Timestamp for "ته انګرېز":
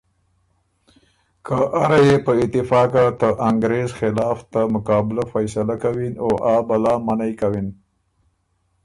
3.19-3.89